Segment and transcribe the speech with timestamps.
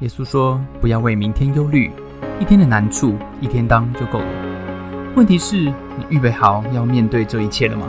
[0.00, 1.90] 耶稣说：“不要为明天忧虑，
[2.38, 5.12] 一天的难处一天当就够了。
[5.16, 7.84] 问题是，你预备好要面对这一切了吗？”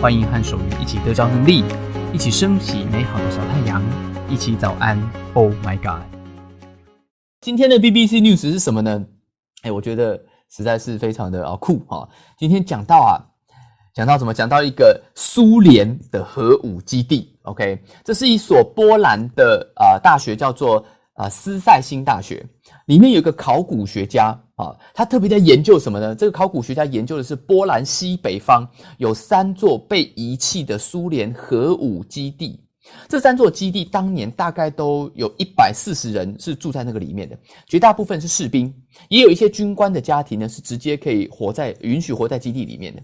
[0.00, 1.64] 欢迎和守愚一起得着能力，
[2.12, 3.82] 一起升起美好的小太阳，
[4.28, 4.96] 一起早安。
[5.34, 6.04] Oh my God！
[7.40, 9.04] 今天的 BBC News 是什么呢？
[9.62, 10.16] 哎，我觉得
[10.48, 12.08] 实在是非常的啊酷哈！
[12.38, 13.18] 今天讲到啊，
[13.92, 14.32] 讲到什么？
[14.32, 17.36] 讲到一个苏联的核武基地。
[17.42, 20.86] OK，这是一所波兰的啊大学，叫做。
[21.20, 22.42] 啊，斯塞辛大学
[22.86, 26.14] 里面有一个考古学家啊，他特别在研究什么呢？
[26.14, 28.66] 这个考古学家研究的是波兰西北方
[28.96, 32.58] 有三座被遗弃的苏联核武基地。
[33.06, 38.74] 这三座基地当年大概都有一百四十人是住在那个里面的，绝大部分是士兵，
[39.10, 43.02] 也有一些军官的家庭呢是直接可以活在允许活在基地里面的。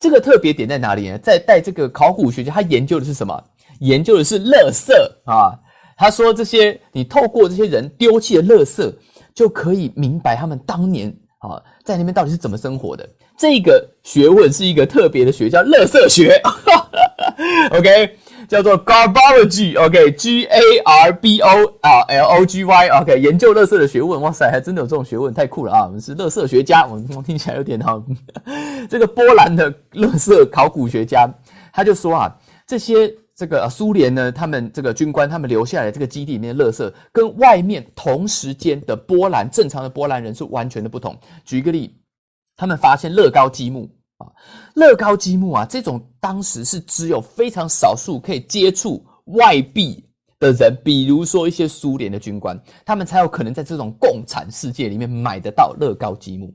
[0.00, 1.18] 这个特别点在哪里呢？
[1.18, 3.40] 在带这个考古学家他研究的是什么？
[3.78, 4.92] 研究的是垃圾
[5.24, 5.56] 啊。
[5.96, 8.92] 他说：“这些你透过这些人丢弃的垃圾，
[9.34, 13.08] 就可以明白他们当年啊在那边到底是怎么生活的。
[13.38, 16.38] 这个学问是一个特别的学，叫垃圾学。
[17.72, 18.14] OK，
[18.46, 19.78] 叫做 Garbology。
[19.82, 22.88] OK，G A R B O 啊 L O G Y。
[22.88, 24.20] OK，研究垃圾的学问。
[24.20, 25.86] 哇塞，还真的有这种学问，太酷了啊！
[25.86, 28.02] 我们是垃圾学家，我们听起来有点哈。
[28.90, 31.26] 这个波兰的垃圾考古学家
[31.72, 41.14] 他就说啊，这些。”这个苏联呢，他们这个军官他们留下来这个基地里面的垃圾，跟外面同时间的波兰正常的波兰人是完全的不同。
[41.44, 41.94] 举一个例，
[42.56, 44.26] 他们发现乐高积木啊，
[44.74, 50.02] 乐高积木啊，这种当时是只有非常少数可以接触外币
[50.38, 56.54] 的人，比如说一些苏联的军官，他们才有可能在这种共产世界里面买得到乐高积木。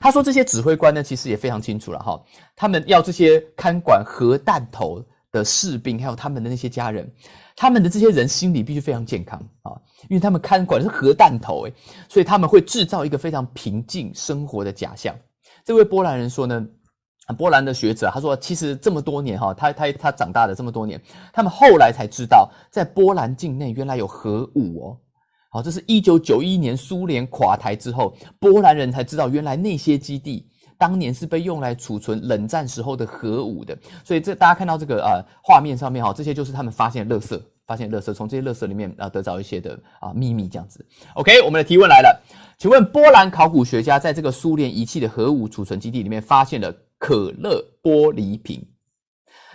[0.00, 2.20] 他说，这些指挥官呢，其实也非常清楚了哈，
[2.56, 5.00] 他们要这些看管核弹头。
[5.32, 7.10] 的士兵，还有他们的那些家人，
[7.56, 9.72] 他们的这些人心理必须非常健康啊，
[10.08, 11.72] 因为他们看管的是核弹头，诶，
[12.08, 15.14] 所以他们会制造一个非常平静生活的假象。
[15.64, 16.66] 这位波兰人说呢，
[17.38, 21.00] 波兰的学者他说，其实这么多年哈，他他他长大的这么多年，
[21.32, 24.98] 他们后来才知道，在波兰境内原来有核武哦。
[25.52, 30.46] 好，这是一九九一年苏联垮台之后，波兰人才知道原来那些基地。
[30.80, 40.82] 当年是被用来储存冷战时候的核武的，所以这大家看到这个啊画面上面哈，这些就是他们发现的垃圾，发现垃圾，从这些垃圾里面啊得到一些的啊秘密这样子。
[41.12, 42.18] OK，我们的提问来了，
[42.56, 48.66] 请问波兰考古学家在这个苏联遗弃的核武储存基地里面发现了可乐玻璃瓶，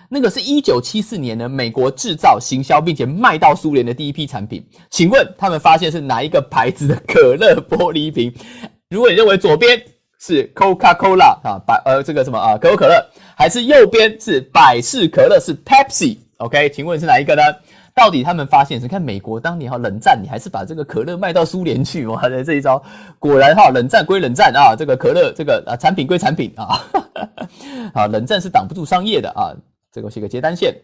[0.08, 8.32] 那个是一九七四年呢美国制造、行销并且卖到苏联的第一批产品，请问他们发现是哪一个牌子的可乐玻璃瓶？
[8.92, 9.82] 如果你认为左边。
[10.20, 13.06] 是 Coca Cola 啊，百呃这个什么啊可口可乐，
[13.36, 17.42] 还是右边是百事可乐是 Pepsi？OK，请问是哪一个呢？
[17.94, 22.22] 到底他们发现是看美国当年哈冷战，你还是把这个可乐卖到苏联去哇？
[22.46, 22.84] 这一招
[23.20, 26.82] 果然哈冷战归冷战啊，这个可乐这个啊产品归产品啊，
[27.96, 29.56] 啊冷战是挡不住商业的啊，
[29.94, 30.76] 这个是一个接单线。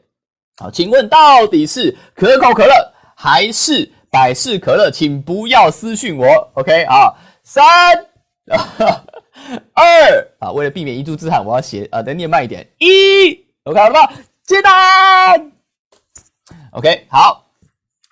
[0.57, 2.73] 好，请问到底是可口可乐
[3.13, 4.89] 还是百事可乐？
[4.89, 7.63] 请不要私讯我，OK 啊，三。
[9.73, 12.67] 二啊，为了避免一柱之喊，我要写啊，再念慢一点。
[12.79, 14.13] 一，OK 好了吧？
[14.43, 15.51] 接单。
[16.71, 17.45] OK，好，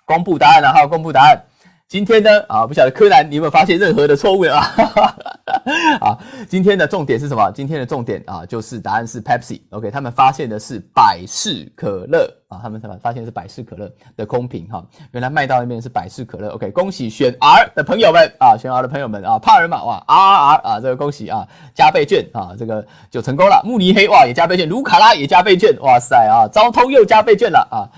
[0.04, 1.42] 公布答案了哈，公布答案。
[1.90, 4.62] 今天呢，啊，不晓得柯南你有没有发现任何的错误啊？
[6.00, 6.16] 啊，
[6.48, 7.50] 今天的重点是什么？
[7.50, 9.60] 今天的重点啊，就是答案是 Pepsi。
[9.70, 16.50] OK，他们发现的是百事可乐啊，他们什么发现是百事可乐的空瓶哈，原来卖到那边是百事可乐。
[16.50, 23.60] OK，恭喜选 R 的朋友们啊，选 R 的朋友们啊，帕尔玛哇，R R R 啊，这个恭喜啊，加倍券啊，这个就成功了。
[23.64, 27.90] 慕尼黑哇也加倍券，卢卡拉也加倍券，哇塞啊，昭通又加倍券了啊，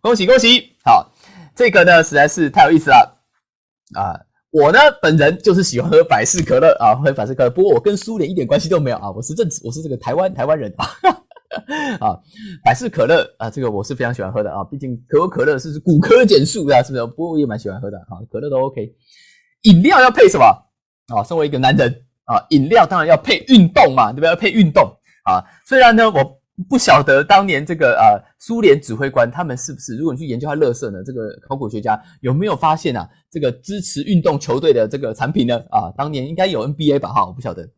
[0.00, 0.72] 恭喜恭喜！
[0.84, 1.06] 好，
[1.54, 3.12] 这个呢实在是太有意思了。
[3.94, 4.18] 啊，
[4.50, 7.50] 我呢本人就是喜欢喝百事可乐啊，喝百事可乐。
[7.50, 10.86] 不过我跟苏联一点关系都没有啊，我是正，我是这个台湾台湾人啊。
[12.00, 12.18] 啊，
[12.64, 17.06] 百事可乐啊，这个我是非常喜欢喝的啊，毕竟可口可乐是骨科碱素啊，是不是？
[17.06, 18.92] 不过我也蛮喜欢喝的啊，可乐都 OK。
[19.62, 20.44] 饮料要配什么
[21.14, 21.22] 啊？
[21.24, 21.90] 身为一个男人
[22.24, 24.28] 啊，饮料当然要配运动嘛，对不对？
[24.28, 24.84] 要配运动
[25.24, 25.44] 啊。
[25.64, 26.40] 虽然呢，我。
[26.68, 29.94] 不晓得当年这个呃苏联指挥官他们是不是？
[29.94, 33.06] 如果你去研究他乐色呢，这个考古学家有没有发现啊？
[33.30, 35.58] 这个支持运动球队的这个产品呢？
[35.70, 37.12] 啊，当年应该有 NBA 吧？
[37.12, 37.68] 哈，我不晓得。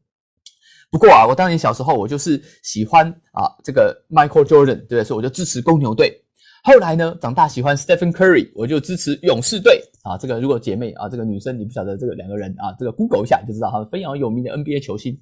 [0.93, 6.25] 不过啊，我当年小时候我就是喜欢啊这个 Michael Jordan，对，所以我就支持公牛队。
[6.63, 9.83] 后来呢，长大喜欢 Stephen Curry，我就支持勇士队。
[10.05, 15.19] 啊，这个如果姐妹啊，这个女生你不晓得这个两个人啊，这个 Google 一下就知道，哈，非常有名的 NBA 球星。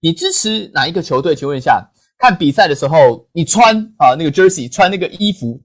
[0.00, 1.34] 你支持哪一个球队？
[1.34, 1.90] 请问一下。
[2.20, 5.60] 看比赛的时候，你穿啊那个 jersey，穿那个衣服，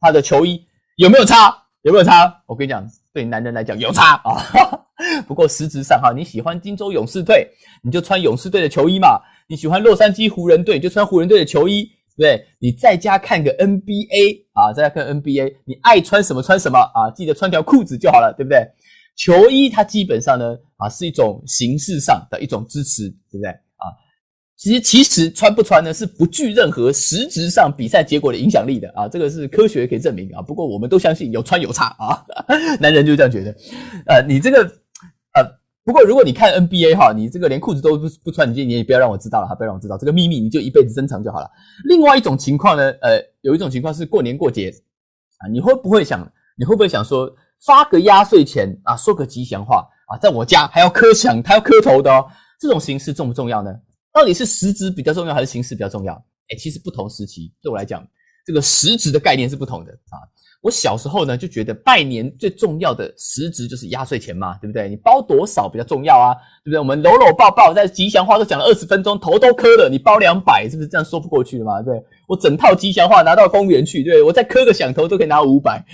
[0.00, 0.60] 他的球衣
[0.96, 1.56] 有没有差？
[1.82, 2.42] 有没有差？
[2.46, 2.84] 我跟你讲，
[3.14, 4.82] 对男人来讲有差 啊。
[5.26, 7.48] 不过实质上哈，你喜欢金州勇士队，
[7.82, 11.88] 你就穿勇士队的球衣嘛；你喜欢洛杉矶湖人队，你就穿湖人队的球衣。
[12.14, 18.58] 对不对，你在家看个 NBA 啊，在家看 NBA，你爱穿什么穿什么啊，记得穿条裤子就好了，对不对？
[19.16, 23.50] 球衣它基本上呢啊是一种形式上的一种支持，对不对？
[24.62, 30.40] 其实其实穿不穿呢是不具任何实质上比赛结果的影响力的啊，这个是科学可以证明啊。
[30.40, 32.24] 不过我们都相信有穿有差啊，
[32.78, 33.50] 男人就这样觉得。
[34.06, 35.62] 呃，你这个呃。
[35.84, 41.50] 不过，如果你看 NBA 哈，你这个连裤子都不不穿，你你也不要让我知道了哈，不要让我知道这个秘密，你就一辈子珍藏就好了。
[41.86, 44.72] 另外一种情况呢，呃，有一种情况是过年过节
[45.38, 46.20] 啊，你会不会想，
[46.56, 47.28] 你会不会想说
[47.66, 52.24] 发个压岁钱啊，说个吉祥话啊，在我家还要磕响，还要磕头的哦，
[52.60, 53.74] 这种形式重不重要呢？
[54.12, 56.12] 到底是实质比较重要还是形式比较重要？
[56.48, 58.06] 哎，其实不同时期对我来讲，
[58.44, 60.18] 这个实质的概念是不同的啊。
[60.60, 64.88] 我小时候呢就觉得拜年最重要的实质就是压岁钱嘛，对不对？
[64.88, 66.78] 你包多少比较重要啊，对不对？
[66.78, 71.82] 我们搂搂抱抱，在吉祥话都讲了二十分钟，头都磕了，你包两百是不是这样说不过去的嘛？
[71.82, 75.84] 对我整套吉祥话拿到公园去，对我再磕个响头都可以拿五百。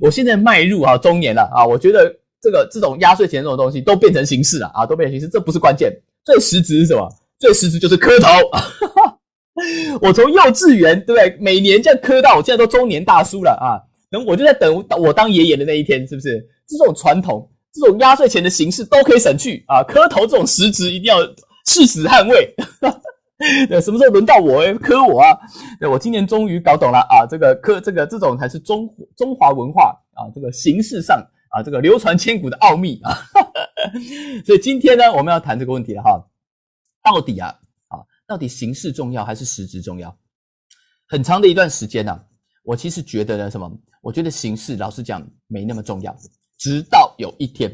[0.00, 5.92] 我现在迈入啊中年了啊，我觉得这个这种压岁钱这种东西都变成形式了啊，都变成形式，这不是关键，
[6.24, 7.08] 最实质是什么？
[7.38, 8.28] 最实质就是磕头。
[10.02, 11.36] 我从幼稚园对不对？
[11.40, 13.80] 每年这样磕到我现在都中年大叔了啊。
[14.10, 16.46] 等我就在等我当爷爷的那一天，是不是？
[16.68, 19.82] 这种传统，这种压岁钱的形式都可以省去啊！
[19.82, 21.18] 磕头这种实质一定要
[21.66, 22.54] 誓死捍卫。
[23.68, 25.36] 对，什么时候轮到我磕我啊？
[25.80, 27.26] 对我今年终于搞懂了啊！
[27.28, 30.30] 这个磕这个这种才是中中华文化啊！
[30.34, 31.18] 这个形式上
[31.50, 33.18] 啊，这个流传千古的奥秘啊！
[34.46, 36.24] 所以今天呢，我们要谈这个问题了哈。
[37.06, 37.54] 到底啊
[37.86, 40.14] 啊，到底形式重要还是实质重要？
[41.06, 42.20] 很长的一段时间呢。
[42.64, 43.70] 我其实觉得呢，什么？
[44.02, 46.12] 我觉得形式老实讲没那么重要。
[46.58, 47.72] 直到有一天，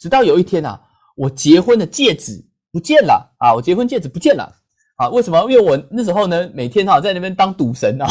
[0.00, 0.82] 直到有一天啊，
[1.14, 3.54] 我结婚的戒指不见了啊！
[3.54, 4.52] 我结婚戒指不见了
[4.96, 5.08] 啊！
[5.10, 5.40] 为什么？
[5.48, 8.10] 因为我那时候呢，每天哈在那边当赌神啊，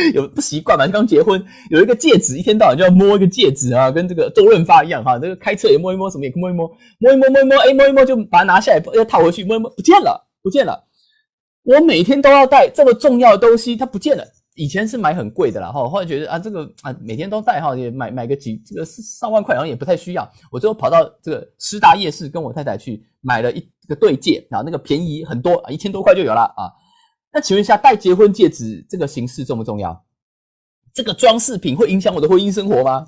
[0.14, 0.86] 有不习惯嘛？
[0.86, 5.18] 刚结婚有一个戒指，一天到晚就要摸一个戒指啊，跟这个周润发一样哈。
[5.18, 6.68] 这个开车也摸一摸，什么也摸一摸，
[6.98, 10.84] 摸一摸摸一摸，哎，摸一摸就把它拿下来，要套回去，摸一摸不见了，不见了。
[11.64, 14.24] 我每天都要带这么重要的东西，它不见了。
[14.54, 20.28] 以前是买很贵的啦，哈，后来觉得啊，这个啊，每天都带哈，也买买个几这个上万块，好像也不太需要。
[20.50, 26.66] 我最后跑到这个师大夜市，跟我太太去买了一个对戒，然后那个便宜很多啊，一千多块就有了啊。
[27.32, 30.04] 那请问一下，戴结婚戒指这个形式重不重要？
[30.94, 33.06] 这个装饰品会影响我的婚姻生活吗？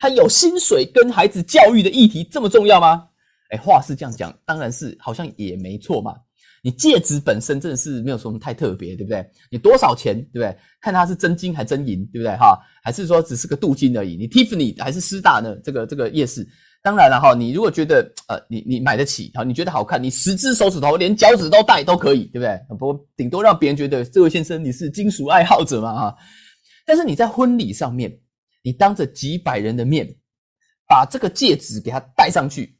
[0.00, 3.08] 还有薪水跟孩子教育的议题这么重要吗？
[3.50, 6.14] 哎，话是这样讲，当然是好像也没错嘛。
[6.62, 9.24] 你戒指本身真的是没有什么太特别，对不对？
[9.50, 10.58] 你多少钱，对不对？
[10.80, 12.36] 看它是真金还真银，对不对？
[12.36, 14.16] 哈，还是说只是个镀金而已？
[14.16, 15.54] 你 Tiffany 还是师大呢？
[15.62, 16.46] 这个这个夜市，
[16.82, 22.76] 当然了哈，你如果觉得呃，你你买得起，好，你觉得好看，你十只手指头连脚趾都戴都可以，对不对？
[22.78, 26.16] 不过顶多让别人觉得这位先生你是金属爱好者嘛，哈。
[26.86, 28.18] 但是你在婚礼上面，
[28.62, 30.08] 你当着几百人的面
[30.86, 32.78] 把这个戒指给他戴上去，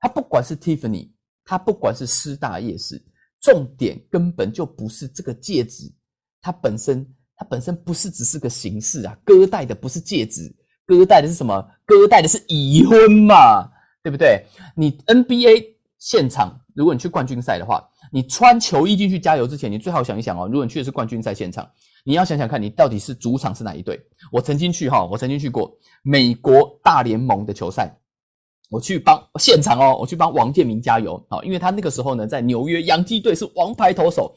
[0.00, 1.12] 他不管是 Tiffany。
[1.46, 2.98] 他不管是师大夜市，
[3.38, 5.92] 重点根本就不是这个戒指，
[6.40, 7.06] 它本身
[7.36, 10.50] 它本身不是只是个形式啊，哥戴的不是戒指，
[10.86, 11.66] 哥带的是什么？
[11.86, 13.68] 哥带的是已婚嘛，
[14.02, 14.44] 对不对？
[14.76, 15.64] 你 NBA
[15.98, 17.82] 现场，如果你去冠军赛的话，
[18.12, 21.68] 你穿球衣进去加油之前，你最好想一想哦，如果你去的是冠军赛现场，
[22.04, 24.00] 你要想想看你到底是主场是哪一队？
[24.30, 27.98] 我曾经去哈，我曾经去过美国大联盟的球赛。
[28.70, 34.34] 我去帮现场哦，我去帮王建民加油啊，因为他那个时候呢，在纽约洋基队是王牌投手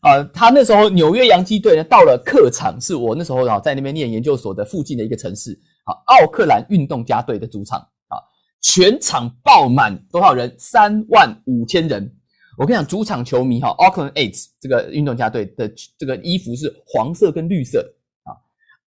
[0.00, 0.24] 啊。
[0.32, 5.56] 他那时候纽约洋基队呢，到了客场，是我那时候啊在那边念研究所的附近的一个城市
[5.88, 8.20] 啊，奥克兰运动家队的主场啊，
[8.60, 10.54] 全场爆满多少人？
[10.58, 12.14] 三万五千人。
[12.58, 17.78] 我跟你讲，主场球迷哈，Auckland A's 这个运动家队的这个衣服是黄色跟绿色
[18.24, 18.34] 啊。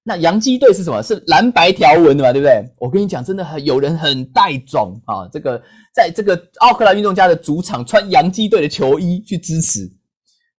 [0.04, 1.02] 那洋基队是什么？
[1.02, 2.70] 是蓝白条纹的嘛，对不对？
[2.78, 5.26] 我跟你讲，真的很有人很带种啊！
[5.32, 5.62] 这个
[5.94, 9.90] 在这个奥克兰运动家的主场穿洋基队的球衣去支持，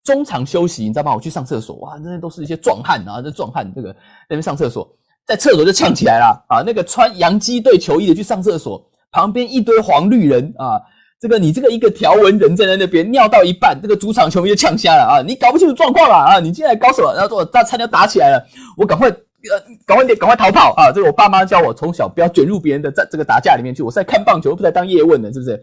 [0.02, 1.14] 中场休息，你知道吗？
[1.14, 3.88] 我去上厕所，哇，那都是一些壮汉啊，这壮汉这个
[4.28, 4.90] 那边上厕所，
[5.26, 6.62] 在厕所就呛起来了啊！
[6.66, 10.80] 那个穿洋基队球衣的去上厕所，旁边一堆黄绿人啊，
[11.20, 15.22] 这个你这个一个条纹人站在那边尿到一半，这个主场球迷就呛瞎了啊！
[15.26, 16.40] 你搞不清楚状况了啊！
[16.40, 17.12] 你进来搞什么？
[17.14, 19.14] 然后说他差点打起来了，我赶快。
[19.50, 20.92] 呃，赶快点，赶快逃跑啊！
[20.92, 23.82] 这是我爸妈教我从小不要卷入别人的在这个打架里面去。
[23.82, 25.60] 我是在看棒球，不是在当叶问的，是不是？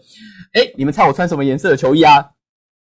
[0.52, 2.22] 哎，你们猜我穿什么颜色的球衣啊？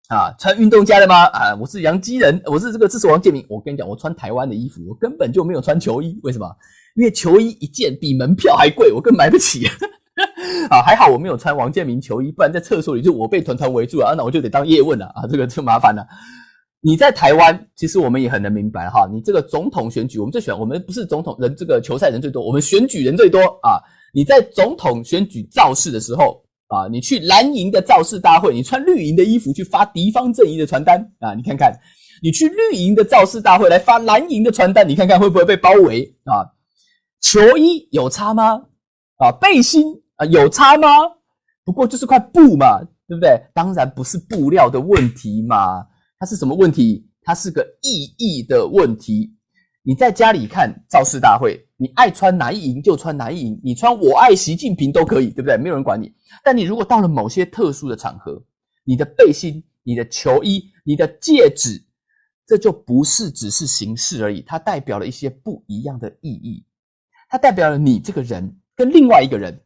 [0.08, 1.26] 啊，穿运动家的吗？
[1.26, 3.46] 啊，我是杨基人，我是这个支持王建民。
[3.50, 6.18] 我跟你讲，我穿台湾的衣服，我根本就没有穿球衣。
[6.24, 6.50] 为什么？
[6.96, 9.68] 因为球衣一件比门票还贵，我更买不起。
[10.72, 16.08] 啊，还好我没有穿王建民球衣，不然在厕所里就我被团团围住了啊，那我就得当叶问了啊，这个就麻烦了。
[16.80, 23.76] 你在台湾，其实我们也很能明白哈，你这个总统选举，我们最喜欢，我们不是总统人，这个球赛人最多，我们选举人最多啊。
[24.14, 31.72] 你在总统选举造势的时候啊，你去蓝营的造势大会，你穿绿营的衣服去发敌方阵营的传单啊，你看看，
[32.22, 36.46] 你去绿营的造势大会来发蓝营的传单，你看看会不会被包围啊？
[37.22, 38.64] 球衣有差吗？
[39.18, 39.84] 啊，背心。
[40.18, 40.88] 啊，有差吗？
[41.64, 43.40] 不过就是块布嘛，对不对？
[43.54, 45.86] 当然不是布料的问题嘛，
[46.18, 47.08] 它是什么问题？
[47.22, 49.37] 它是个意义的问题。
[49.88, 55.56] 你在家里看造势大会，你爱穿哪一营就穿哪一营，你穿我爱习近平都可以，对不对？
[55.56, 56.14] 没有人管你。
[56.44, 58.44] 但你如果到了某些特殊的场合，
[58.84, 61.82] 你的背心、你的球衣、你的戒指，
[62.46, 66.66] 这就不是只是形式而已，它代表了一些不一样的意义。
[67.30, 69.58] 它代表了你这个人跟另外一个人。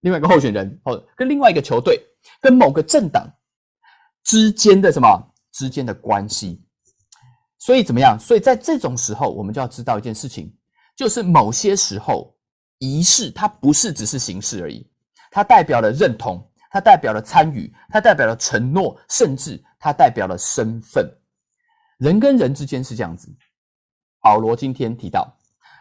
[0.00, 2.00] 另外一个候选人，哦，跟另外一个球队，
[2.40, 3.32] 跟某个政党
[4.24, 6.60] 之间的什么之间的关系？
[7.64, 8.18] 所以怎么样？
[8.18, 10.52] 所以在这种时候，我们就要知道一件事情，
[10.96, 12.36] 就是某些时候
[12.78, 14.84] 仪式它不是只是形式而已，
[15.30, 21.08] 它代表了认同，它代表了参与，它代表了承诺，甚至它代表了身份。
[21.98, 23.32] 人跟人之间是这样子。
[24.20, 25.32] 保罗今天提到，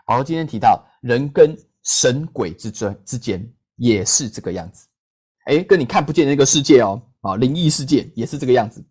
[0.06, 3.54] 保罗今天提到人跟神鬼之间之间。
[3.78, 4.86] 也是这个样子，
[5.46, 8.86] 哎，跟你看不见那个世界哦，啊，灵异世界也是这个样子，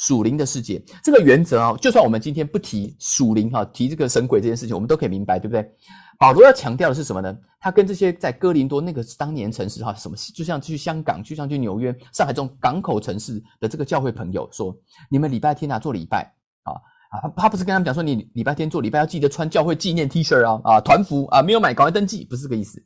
[0.00, 5.70] 属灵的世界，这个原则啊，就算我们今天不提属灵哈，提这个神鬼这件事情，我们都可以明白，对不对？
[6.18, 7.36] 保罗要强调的是什么呢？
[7.60, 14.74] 他跟这些在哥林多那个当年城市哈，什么，就像去香港，就像去纽约、上海这种港口城市的这个教会朋友说，
[15.10, 16.22] 你们礼拜天啊做礼拜
[16.62, 16.72] 啊
[17.10, 22.82] 啊，他他不是跟他们讲说，你礼拜天做礼拜要记得穿教会纪念 T 恤啊啊团服啊，没有买赶快登记，不是这个意思。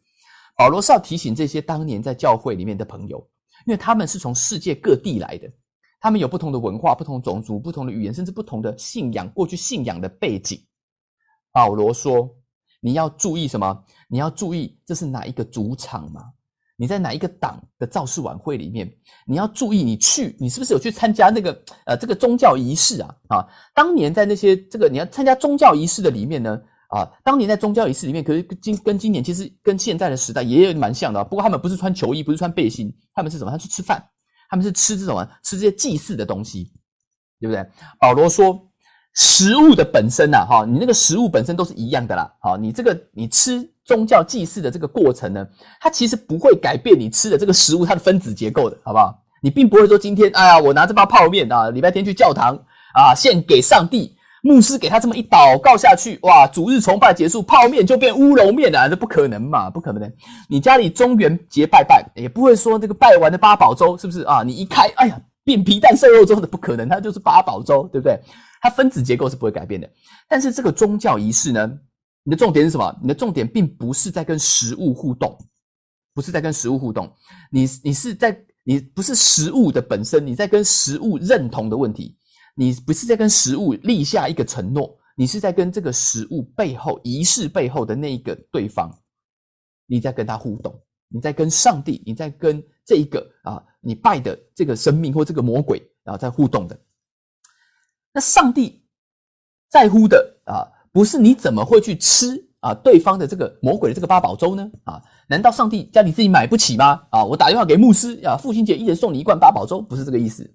[0.57, 3.25] 保罗是要提醒这些当年在教会里面的朋友，
[3.67, 5.49] 因为他们是从世界各地来的，
[6.05, 10.61] 他们有不同的文化、不同种族、不同的语言，甚至不同的信仰，过去信仰的背景。
[11.51, 12.29] 保罗说
[12.79, 13.83] ：“你要注意什么？
[14.07, 16.21] 你要注意这是哪一个主场吗？
[16.77, 18.95] 你在哪一个党的造势晚会里面？
[19.27, 23.17] 你要注意你去，你是不是有去参加那个呃这个宗教仪式啊？
[23.29, 26.61] 啊，当年在那些这个你要参加宗教仪式的里面呢？”
[26.95, 31.25] 啊，当年在宗教仪式里面，可是今跟今年其实跟现在的时代也有蛮像的。
[31.25, 33.51] 不过他们不是穿球衣，不是穿背心，他们是什么？
[33.51, 34.07] 他去吃饭，
[34.55, 36.71] 他们是吃这种啊，吃这些祭祀的东西，
[37.41, 37.67] 对不对？
[37.99, 38.57] 保罗说，
[39.17, 42.33] 食物的本身呐，哈，你那个食物本身都是一样的啦。
[42.41, 45.45] 好，你这个你吃宗教祭祀的这个过程呢，
[45.81, 49.13] 它其实不会改变你吃的这个食物它的分子结构的，好不好？
[49.43, 52.55] 你并不会说今天，哎呀，我拿这包泡面啊，礼拜天去教堂
[52.95, 54.14] 啊，献给上帝。
[54.45, 56.47] 牧师给他这么一祷告下去，哇！
[56.47, 59.71] 主日崇拜结束，泡面就变乌龙面了，这不可能嘛？
[59.71, 60.13] 不可能！
[60.51, 64.43] 你家里中元节拜拜，也不会说这个拜完的八宝粥是不是啊？
[64.43, 68.21] 你一开，哎呀，变皮蛋瘦肉粥的，不可能，它就是八宝粥，对不对？
[68.61, 69.89] 它分子结构是不会改变的。
[70.29, 71.67] 但是这个宗教仪式呢，
[72.23, 72.95] 你的重点是什么？
[73.01, 75.35] 你的重点并不是在跟食物互动，
[76.15, 77.11] 不是在跟食物互动，
[77.51, 82.15] 你你是在你不是食物的本身，你在跟食物认同的问题。
[82.55, 88.91] 你不是在跟食物立下一个承诺，你是在跟这个食物背后仪式背后的那一个对方，
[89.87, 96.79] 你在跟他互动，你在跟上帝，你在跟这一个啊，你拜的这个生命或这个魔鬼啊，在互动的。
[98.13, 98.81] 那上帝
[99.69, 104.71] 在乎的啊，不是你怎么会去吃啊对方的这个魔鬼的这个八宝粥呢？
[104.85, 107.03] 啊，难道上帝叫你自己买不起吗？
[107.11, 110.49] 啊，我打电话给牧师啊，父亲节一人送你一罐八宝粥，不是这个意思。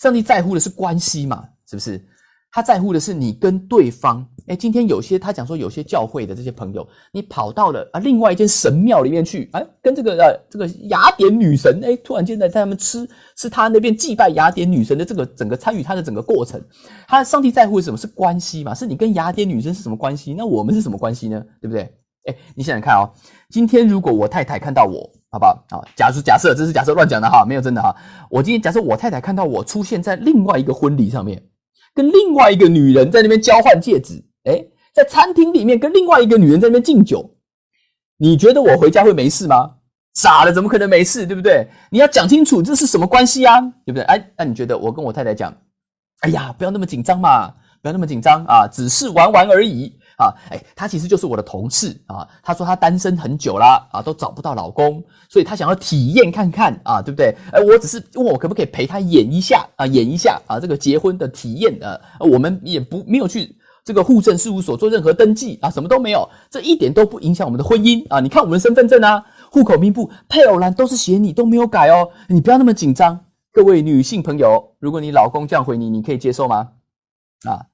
[0.00, 1.44] 上帝在乎的是关系嘛？
[1.68, 2.02] 是不是？
[2.52, 4.26] 他在乎的是你跟对方。
[4.48, 16.60] 哎，今天有些他讲说，有些教会的这些朋友，你跑到了啊另外一间神庙里面去，哎，跟这个呃这个雅典女神，哎，突然间在在他们吃吃他那边祭拜雅典女神的这个整个参与他的整个过程。
[17.06, 17.96] 他上帝在乎的是什么？
[17.96, 18.74] 是关系嘛？
[18.74, 20.34] 是你跟雅典女神是什么关系？
[20.34, 21.40] 那我们是什么关系呢？
[21.60, 21.82] 对不对？
[22.24, 23.12] 哎，你想想看哦，
[23.50, 25.08] 今天如果我太太看到我。
[25.30, 25.64] 好不好？
[25.70, 27.94] 好，假设假设这是假设乱讲的哈，没有真的哈。
[28.28, 31.40] 我今天假设我太太看到我出现在另外一个婚礼上面，
[31.94, 34.60] 跟另外一个女人在那边交换戒指，哎，
[34.92, 37.36] 在餐厅里面跟另外一个女人在那边敬酒，
[38.18, 39.76] 你觉得我回家会没事吗？
[40.14, 41.24] 傻了，怎么可能没事？
[41.24, 41.68] 对不对？
[41.90, 43.60] 你要讲清楚这是什么关系啊？
[43.86, 44.02] 对不对？
[44.02, 45.56] 哎，那你觉得我跟我太太讲，
[46.22, 47.46] 哎呀，不要那么紧张嘛，
[47.80, 49.96] 不要那么紧张啊，只是玩玩而已。
[50.20, 52.28] 啊，哎，他其实就是我的同事啊。
[52.42, 57.34] 他说他单身很久啦，啊，都找不到老公，所以他想要体验看看啊，对不对？
[57.52, 68.20] 哎，我只是问我可不可以陪他演一下啊，演一下啊，这个结婚的体验啊，我们也不没有去这个户政事务所做任何登记啊，什么都没有，这一点都不影响我们的婚姻啊。
[68.20, 72.10] 你看我们的身份证啊、户口名簿、配偶栏都是写你，都没有改哦。
[72.28, 73.18] 你不要那么紧张，
[73.52, 76.68] 各位女性朋友，如果你老公这样回你，你可以接受吗？
[77.48, 77.64] 啊，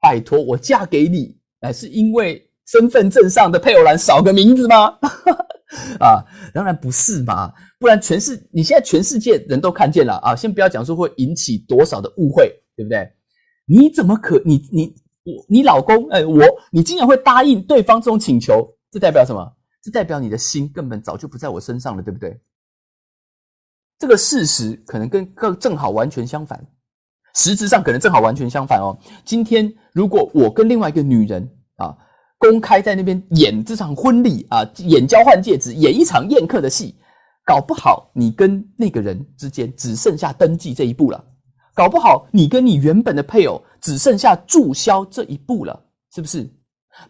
[0.00, 4.98] 拜托，我嫁给你，哎，是因为身份证上的配偶栏少个名字吗？
[6.00, 6.24] 啊，
[6.54, 10.34] 当然不是嘛，不然全世你现在全世界人都看见了啊。
[10.34, 13.10] 先不要讲说会引起多少的误会，对不对？
[13.66, 18.66] 你怎么可你你我你老公哎我你竟然会答应对方这种请求？
[18.90, 19.52] 这代表什么？
[19.82, 22.40] 这代表你的心根本早就不在我身上了，对不对？
[23.98, 26.66] 这个事实可能跟更正好完全相反，
[27.38, 28.98] 实质上可能正好完全相反哦。
[29.24, 31.96] 今天如果我跟另外一个女人啊。
[32.40, 36.94] 公开在那边演这场婚礼啊，演交换戒指，演一场宴客的戏，
[37.44, 41.24] 搞不好你跟那个人之间只剩下登记这一步了，
[41.74, 45.82] 搞不好你跟你原本的配偶只剩下注销这一步了，
[46.14, 46.48] 是不是？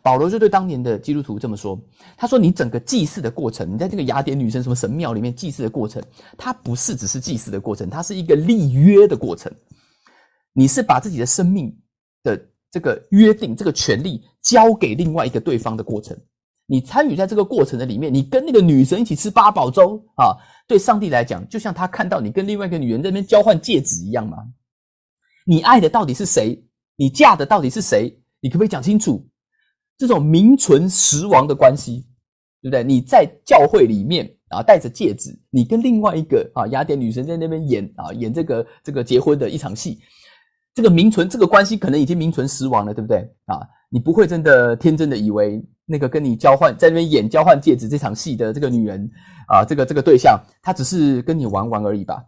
[0.02, 1.78] 保罗就对当年的基督徒这么说，
[2.16, 6.02] 他说：“你整个祭祀的过程，你在这个雅典女神什么神庙里面祭祀的过程，
[6.38, 9.52] 它不是只是祭祀的过程，它是一个立约的过程，
[10.58, 11.74] 你是把自己的生命
[12.22, 12.36] 的。”
[12.70, 16.14] 这个约定，这个权利交给另外一个对方的过程，
[16.66, 20.36] 你参与在这个过程的里面，你跟那个女神一起吃八宝粥啊，
[20.66, 24.36] 对上帝来讲，就像他看到你跟另外一个女人在那边交换戒指一样吗？
[25.46, 26.62] 你爱的到底是谁？
[26.94, 28.14] 你嫁的到底是谁？
[28.38, 29.26] 你可不可以讲清楚？
[29.96, 32.04] 这种名存实亡的关系，
[32.60, 32.84] 对不对？
[32.84, 39.98] 你在教会里面啊，戴着戒指，你跟另外一个啊雅典女神在那边演啊演这个这个结婚的一场戏。
[40.74, 43.60] 这个名存这个关系可能已经名存实亡了，对不对啊？
[43.90, 49.10] 你不会真的天真的以为那个跟你交换在那边演交换戒指这场戏的这个女人
[49.48, 52.22] 啊，这个这个对象，她只是跟你玩玩而已吧？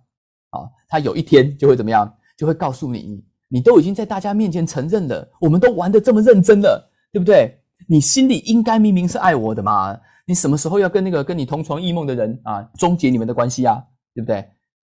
[0.51, 2.13] 啊，她有一天就会怎么样？
[2.37, 7.57] 就会告诉你，你都已经在大家面前承认了，我们都玩的这么认真了，对不对？
[7.87, 9.97] 你心里应该明明是爱我的嘛？
[10.27, 13.81] 你什么时候要跟那个跟你同床异梦的人啊终结你们的关系啊？
[14.15, 14.45] 对不对？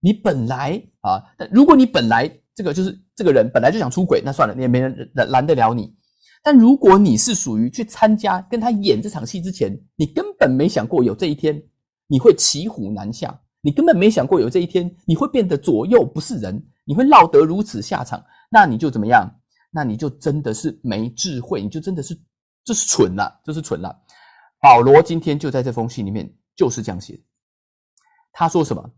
[0.01, 2.29] 你本来啊，如果你本来。
[2.57, 5.95] 这个就是这个人本来就想出轨，那算了，你也没人拦得了你。
[6.43, 11.63] 但如果你是属于去参加跟他演这场戏之前，你根本没想过有这一天，
[12.07, 19.31] 你会骑虎难下，你根本没想过有这一天，你会变得左右不是人，你会落得如此下场，那你就怎么样？
[19.71, 22.19] 那你就真的是没智慧，你就真的是
[22.65, 23.95] 这是蠢了，这是蠢了。
[24.63, 27.21] 保罗今天就在这封信里面就是这样写，
[28.33, 28.91] 他说什么？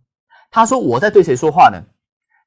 [0.51, 1.83] 他说我在对谁说话呢？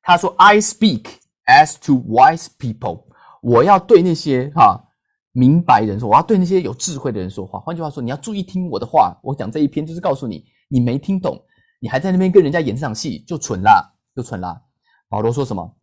[0.02, 1.06] 他说：“I speak
[1.46, 3.06] as to wise people。
[3.42, 4.84] 我要对那些哈
[5.32, 7.60] 明白人说，我要对那些有智慧的人说话。
[7.60, 9.18] 换句话说，你要注意听我的话。
[9.24, 11.42] 我讲这一篇就是告诉你，你没听懂，
[11.80, 14.62] 你还在那边跟人家演这场戏，就蠢啦，就蠢啦。”
[15.08, 15.78] 保罗说什么？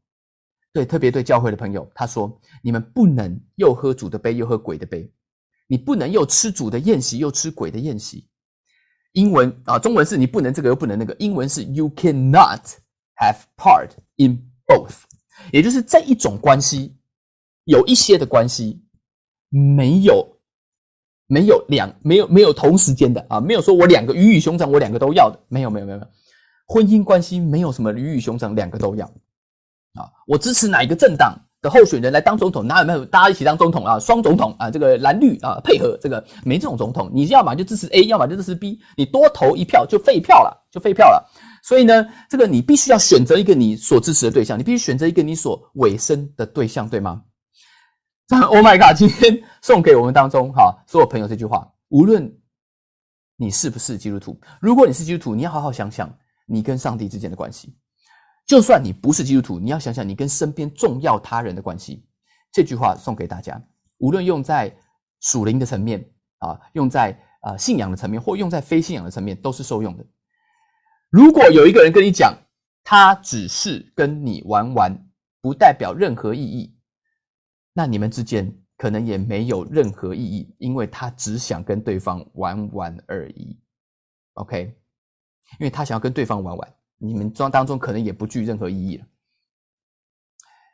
[0.72, 5.10] 对，特别对教会的朋友，他说：“你们不能又喝主的杯，又喝鬼的杯。
[5.66, 8.28] 你不能又吃主的宴席，又吃鬼的宴席。”
[9.12, 11.16] 英文啊，中文是你不能这个又不能那个。
[11.18, 12.60] 英文是 “You cannot
[13.20, 13.90] have part”。
[14.20, 15.02] In both，
[15.52, 16.96] 也就是这一种关系，
[17.66, 18.82] 有一些的关系
[19.48, 20.26] 没有
[21.28, 26.10] 没有两没有没有同时间的啊，没有说我两个鱼与熊掌，我两个都要的，没有没有没有没有，
[26.66, 29.06] 婚姻关系没有什么鱼与熊掌两个都要
[29.94, 41.30] 啊，我支持哪一个政党的候选人来当总统，哪有没有大家一起当总统啊，双总统啊，这个蓝绿啊配合这个没这种总统，你要么就支持 A，要么就支持 B，你多投一票就废票了，就废票了。
[41.62, 47.22] 所以呢，这个你必须要选择一个你所支持的对象，你必须选择一个你所委身的对象，对吗？
[48.30, 48.94] Oh my god！
[48.94, 52.30] 今天送给我们当中哈所有朋友这句话：无论
[53.36, 56.14] 你是不是基督徒，如果你是基督徒，你要好好想想
[56.46, 57.70] 你跟上帝之间的关系；
[58.46, 62.06] 就算你不是基督徒，你要想想你跟身边重要他人的关系。
[62.52, 63.58] 这句话送给大家，
[63.96, 64.70] 无论用在
[65.20, 65.98] 属灵的层面
[66.40, 70.04] 啊，用在啊信仰的层面，或用在非信仰的层面，都是受用的。
[71.10, 72.36] 如果有一个人跟你讲，
[72.84, 75.08] 他只是跟你玩玩，
[75.40, 76.76] 不代表任何意义，
[77.72, 83.58] 那你们之间可能也没有任何意义，因为他只想跟对方玩玩而已。
[84.34, 84.74] OK，
[85.58, 89.06] 因为他想要跟对方玩玩，你们装当中可能也不具任何意义了。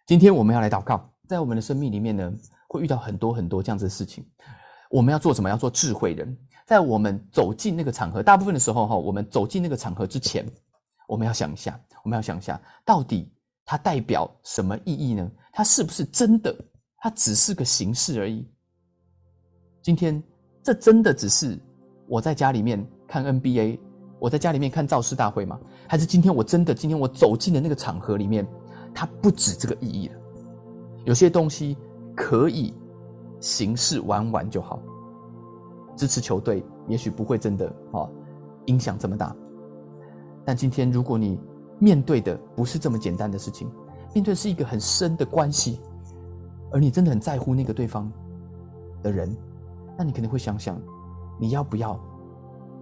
[0.07, 2.33] 今天我们要来祷告，在我们的生命里面呢，
[2.69, 4.29] 会遇到很多很多这样子的事情，
[4.95, 5.51] 我们要做什么？
[5.51, 6.39] 要做智慧人。
[6.65, 10.47] 在我们走进那个场合，大部分的时候哈，我们走进那个场合之前，
[11.09, 13.29] 我们要想一下，我们要想一下，到底
[13.65, 15.29] 它代表什么意义呢？
[15.53, 16.57] 它是不是真的？
[16.99, 18.49] 它只是个形式而已。
[19.83, 20.23] 今天
[20.63, 21.59] 这真的只是
[22.07, 23.81] 我在家里面看 NBA，
[24.21, 25.59] 我在家里面看造势大会吗？
[25.89, 28.47] 还是今天我真的今天我走进的那个场合里面，
[28.95, 30.15] 它不止这个意义了？
[31.05, 31.77] 有些东西
[32.15, 32.73] 可以
[33.45, 34.81] 形式玩玩就好。
[35.95, 38.09] 支持球队也许不会真的啊
[38.67, 39.37] 影响这么大，
[40.47, 41.39] 但今天如果你
[41.79, 43.71] 面对的不是这么简单的事情，
[44.15, 45.79] 面对是一个很深的关系，
[46.73, 48.11] 而你真的很在乎那个对方
[49.03, 49.37] 的人，
[49.99, 50.81] 那你可能会想想，
[51.39, 52.01] 你要不要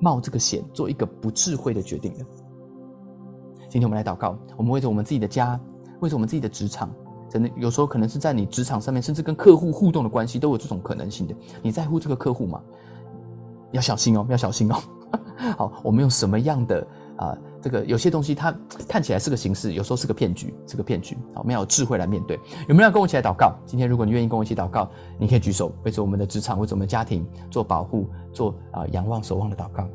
[0.01, 2.25] 冒这个险，做一个不智慧的决定呢？
[3.68, 5.61] 今天我们来祷告，我们为着我们自己的家，
[6.01, 6.88] 为着我们自己的职场。
[7.33, 11.35] 真的，有时候可能是在你职场上面，甚至跟客户互动的关系，都有这种可能性的。
[11.62, 12.61] 你在乎这个客户吗？
[13.71, 14.77] 要小心哦，要小心哦。
[15.57, 17.35] 好，我们用什么样的啊？
[17.62, 18.55] 这个有些东西它
[18.87, 21.16] 看起来是个形式，有时候是个骗局，是个骗局。
[21.33, 22.38] 好，我们要有智慧来面对。
[22.68, 23.55] 有没有人跟我一起来祷告？
[23.64, 29.88] 今天如果你愿意跟我一起祷告，你可以举手，为着我们的职场，为着我们家庭做保护，做啊仰望守望的祷告。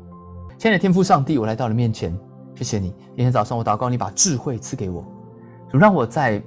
[0.58, 2.12] 亲爱的天父上帝，我来到了面前，
[2.56, 2.88] 谢谢你。
[3.14, 5.04] 今天早上我祷告，你把智慧赐给我，
[5.70, 6.42] 主让我在。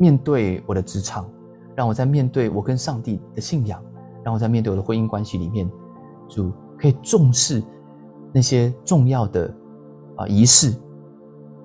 [0.00, 1.30] 面对我的职场，
[1.76, 3.78] 让我在面对我跟上帝的信仰，
[4.24, 5.70] 让我在面对我的婚姻关系里面，
[6.26, 7.62] 主可以重视
[8.32, 9.54] 那些重要的
[10.16, 10.74] 啊仪式，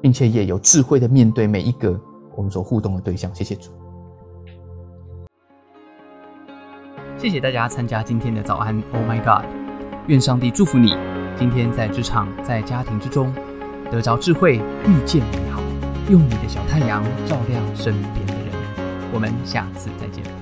[0.02, 1.98] 并且也有智慧的面对每一个
[2.36, 3.34] 我们所互动的对象。
[3.34, 3.72] 谢谢主，
[7.18, 8.76] 谢谢大家参加今天的早安。
[8.92, 9.46] Oh my God！
[10.08, 10.94] 愿上帝祝福你，
[11.38, 13.34] 今天在职场、在家庭之中
[13.90, 15.62] 得着智慧，遇见美好。
[16.08, 18.25] 用你的小太阳照亮身边。
[19.16, 20.35] 我们下次再见。